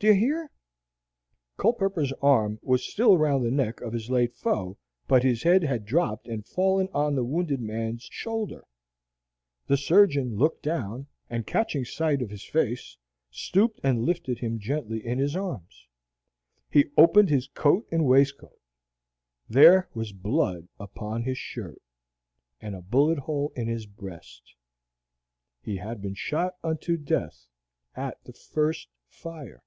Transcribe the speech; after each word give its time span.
Do 0.00 0.06
you 0.06 0.14
hear?" 0.14 0.48
Culpepper's 1.56 2.12
arm 2.22 2.60
was 2.62 2.84
still 2.84 3.18
round 3.18 3.44
the 3.44 3.50
neck 3.50 3.80
of 3.80 3.92
his 3.92 4.08
late 4.08 4.32
foe, 4.36 4.78
but 5.08 5.24
his 5.24 5.42
head 5.42 5.64
had 5.64 5.84
drooped 5.86 6.28
and 6.28 6.46
fallen 6.46 6.86
on 6.94 7.16
the 7.16 7.24
wounded 7.24 7.60
man's 7.60 8.04
shoulder. 8.04 8.62
The 9.66 9.76
surgeon 9.76 10.36
looked 10.36 10.62
down, 10.62 11.08
and, 11.28 11.48
catching 11.48 11.84
sight 11.84 12.22
of 12.22 12.30
his 12.30 12.44
face, 12.44 12.96
stooped 13.32 13.80
and 13.82 14.04
lifted 14.06 14.38
him 14.38 14.60
gently 14.60 15.04
in 15.04 15.18
his 15.18 15.34
arms. 15.34 15.88
He 16.70 16.92
opened 16.96 17.30
his 17.30 17.48
coat 17.48 17.84
and 17.90 18.06
waistcoat. 18.06 18.60
There 19.48 19.88
was 19.94 20.12
blood 20.12 20.68
upon 20.78 21.24
his 21.24 21.38
shirt, 21.38 21.82
and 22.60 22.76
a 22.76 22.82
bullet 22.82 23.18
hole 23.18 23.52
in 23.56 23.66
his 23.66 23.86
breast. 23.86 24.54
He 25.60 25.76
had 25.78 26.00
been 26.00 26.14
shot 26.14 26.54
unto 26.62 26.96
death 26.96 27.48
at 27.96 28.22
the 28.22 28.32
first 28.32 28.88
fire. 29.08 29.64